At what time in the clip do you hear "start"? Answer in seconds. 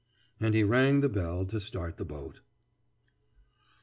1.59-1.97